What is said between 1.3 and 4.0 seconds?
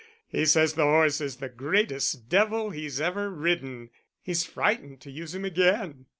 the greatest devil he's ever ridden;